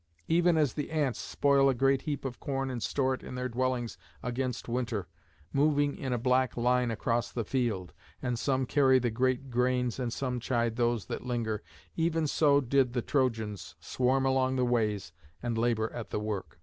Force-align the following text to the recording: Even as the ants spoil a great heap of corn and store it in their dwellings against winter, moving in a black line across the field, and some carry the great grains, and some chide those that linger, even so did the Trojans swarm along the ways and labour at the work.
Even 0.27 0.57
as 0.57 0.73
the 0.73 0.89
ants 0.89 1.19
spoil 1.19 1.69
a 1.69 1.75
great 1.75 2.01
heap 2.01 2.25
of 2.25 2.39
corn 2.39 2.71
and 2.71 2.81
store 2.81 3.13
it 3.13 3.21
in 3.21 3.35
their 3.35 3.47
dwellings 3.47 3.99
against 4.23 4.67
winter, 4.67 5.07
moving 5.53 5.95
in 5.95 6.11
a 6.11 6.17
black 6.17 6.57
line 6.57 6.89
across 6.89 7.31
the 7.31 7.45
field, 7.45 7.93
and 8.19 8.39
some 8.39 8.65
carry 8.65 8.97
the 8.97 9.11
great 9.11 9.51
grains, 9.51 9.99
and 9.99 10.11
some 10.11 10.39
chide 10.39 10.75
those 10.75 11.05
that 11.05 11.21
linger, 11.23 11.61
even 11.95 12.25
so 12.25 12.59
did 12.59 12.93
the 12.93 13.03
Trojans 13.03 13.75
swarm 13.79 14.25
along 14.25 14.55
the 14.55 14.65
ways 14.65 15.13
and 15.43 15.55
labour 15.55 15.93
at 15.93 16.09
the 16.09 16.19
work. 16.19 16.57